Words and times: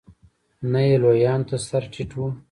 نه 0.71 0.81
یې 0.87 0.95
لویانو 1.03 1.47
ته 1.49 1.57
سر 1.67 1.83
ټيټ 1.93 2.11
و. 2.17 2.21